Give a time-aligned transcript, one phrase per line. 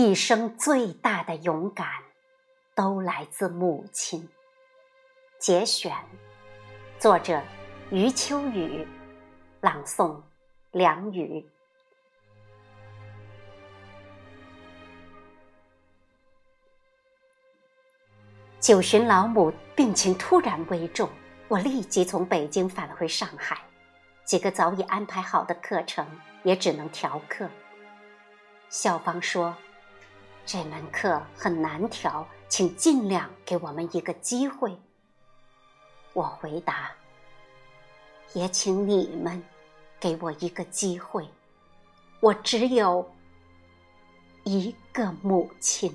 [0.00, 1.88] 一生最大的勇敢，
[2.72, 4.28] 都来自母亲。
[5.40, 5.92] 节选，
[7.00, 7.42] 作者
[7.90, 8.86] 余秋雨，
[9.60, 10.22] 朗诵
[10.70, 11.44] 梁雨。
[18.60, 21.10] 九旬老母病情突然危重，
[21.48, 23.58] 我立即从北京返回上海。
[24.24, 26.06] 几个早已安排好的课程
[26.44, 27.50] 也只能调课。
[28.68, 29.56] 校方说，
[30.50, 34.74] 这门课很难调，请尽量给我们一个机会。
[36.14, 36.90] 我回答，
[38.32, 39.44] 也请你们
[40.00, 41.28] 给我一个机会。
[42.20, 43.06] 我只有
[44.44, 45.94] 一个母亲。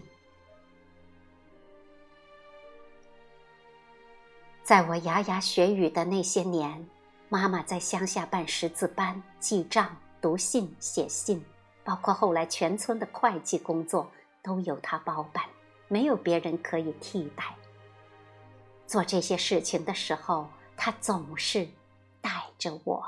[4.61, 6.87] 在我牙牙学语的那些年。
[7.27, 11.43] 妈妈在乡下办识字班、记账、读信、写信，
[11.83, 14.07] 包括后来全村的会计工作
[14.43, 15.45] 都由他包办，
[15.87, 17.55] 没有别人可以替代。
[18.85, 21.69] 做这些事情的时候，他总是
[22.21, 23.03] 带着我。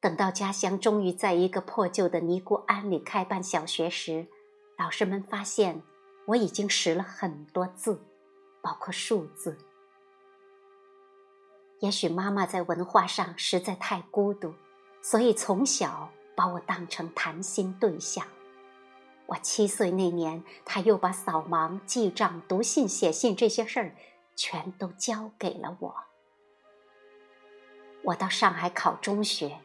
[0.00, 4.26] 等到家乡终于在一个破旧的尼姑庵里开办小学时，
[4.76, 5.80] 老师们发现
[6.26, 8.02] 我已经识了很多字，
[8.60, 9.56] 包括数字。
[11.78, 14.52] 也许妈妈在文化上实在太孤独，
[15.00, 18.26] 所以从小把我当成谈心对象。
[19.32, 23.96] 我七岁那年，他又把扫盲、记账、读信、写信这些事儿
[24.36, 25.94] 全都交给了我。
[28.02, 29.58] 我到上海考中学，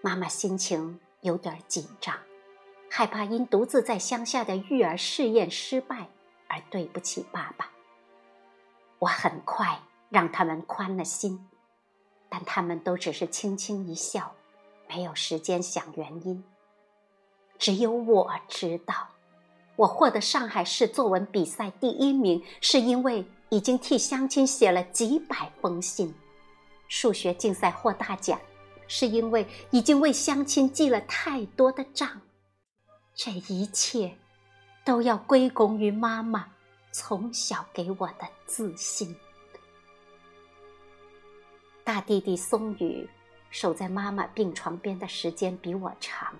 [0.00, 2.16] 妈妈心情有点紧张，
[2.90, 6.08] 害怕因独自在乡下的育儿试验失败
[6.48, 7.70] 而对不起爸爸。
[8.98, 9.78] 我很快
[10.08, 11.48] 让他们宽了心。
[12.28, 14.34] 但他们都只是轻轻一笑，
[14.88, 16.42] 没有时间想原因。
[17.62, 19.06] 只有我知道，
[19.76, 26.08] 我获得上海市作文比赛第一名，是因为已经替乡亲写了几百封信；
[26.88, 28.40] 数学竞赛获大奖，
[28.88, 32.20] 是因为已经为乡亲记了太多的账。
[33.14, 34.16] 这一切，
[34.84, 36.48] 都要归功于妈妈
[36.90, 39.14] 从小给我的自信。
[41.84, 43.08] 大弟弟松宇
[43.52, 46.34] 守在妈妈病床边的时间比我长，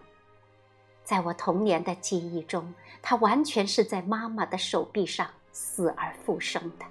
[1.13, 6.87] 在我童年的记忆中，他完全是在妈妈的手臂上死而复生的。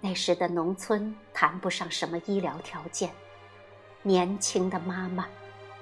[0.00, 3.10] 那时的农村谈不上什么医疗条件，
[4.00, 5.26] 年轻的妈妈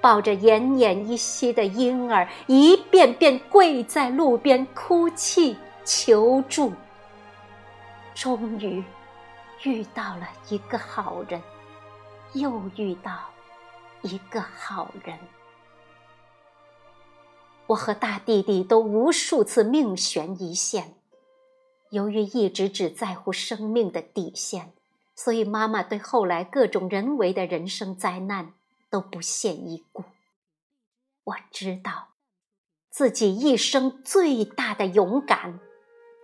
[0.01, 5.55] 抱着奄奄一息的婴儿，一遍遍跪在路边哭泣
[5.85, 6.73] 求助，
[8.13, 8.83] 终于。
[9.63, 11.41] 遇到了一个好人，
[12.33, 13.19] 又遇到
[14.01, 15.17] 一个好人。
[17.71, 20.93] 我和大弟弟都无数次命悬一线，
[21.91, 24.73] 由于一直只在乎生命的底线，
[25.15, 28.53] 所以妈妈对后来各种人为的人生灾难
[28.89, 30.03] 都不屑一顾。
[31.23, 32.09] 我知道，
[32.89, 35.59] 自己一生最大的勇敢，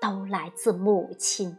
[0.01, 1.57] 都来自母亲。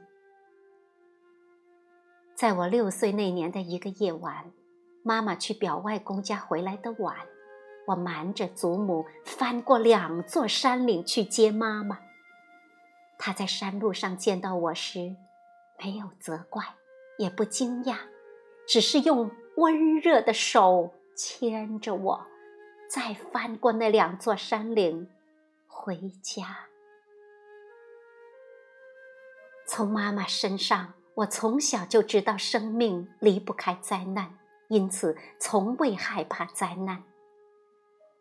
[2.34, 4.52] 在我六岁那年的一个夜晚，
[5.02, 7.16] 妈妈去表外公家回来的晚，
[7.88, 11.98] 我瞒着祖母翻过两座山岭去接妈妈。
[13.18, 15.16] 她在山路上见到我时，
[15.82, 16.62] 没有责怪，
[17.18, 17.96] 也不惊讶，
[18.66, 22.26] 只是用温热的手牵着我，
[22.90, 25.08] 再翻过那两座山岭，
[25.66, 26.66] 回家。
[29.66, 30.94] 从妈妈身上。
[31.18, 34.38] 我从小就知道生命离不开灾难，
[34.68, 37.02] 因此从未害怕灾难。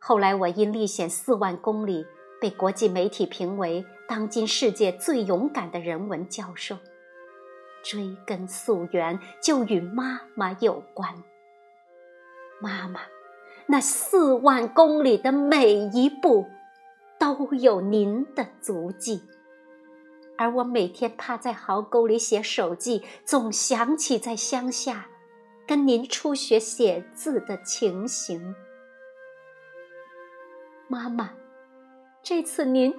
[0.07, 2.07] 后来我因历险四万公里，
[2.39, 6.77] 被国际媒体评为当今世界最勇敢的人文教授。
[7.83, 11.13] 追根溯源，就与妈妈有关。
[12.61, 13.01] 妈妈，
[13.65, 16.47] 那四万公里的每一步，
[17.19, 19.21] 都有您的足迹。
[20.37, 25.09] 而我每天趴在壕沟里写手记，总想起在乡下
[25.67, 28.55] 跟您初学写字的情形。
[30.87, 31.31] 妈妈，
[32.23, 32.93] 这次您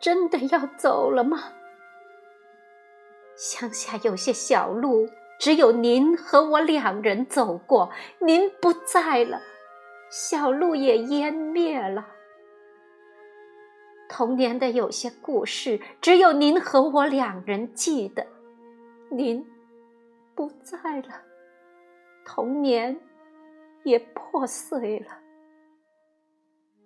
[0.00, 1.52] 真的要走了吗？
[3.36, 9.40] 乡下有些小路，只有您和我两人走过，您不在了，
[10.10, 12.08] 小路也湮灭了。
[14.08, 18.26] 童年的有些故事，只有您和我两人记得。
[19.10, 19.44] 您
[20.34, 21.22] 不在了，
[22.24, 23.00] 童年
[23.82, 25.23] 也破碎了。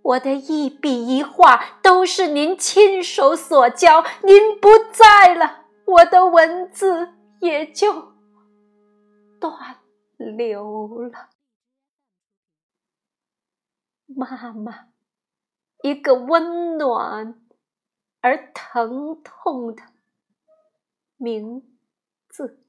[0.02, 8.14] 我的一笔一画都是您亲手所教，您不在了，我的文字也就
[9.38, 9.76] 断
[10.16, 11.28] 流了。
[14.06, 14.88] 妈妈，
[15.82, 17.40] 一个温暖
[18.20, 19.82] 而疼痛的
[21.16, 21.76] 名
[22.28, 22.64] 字。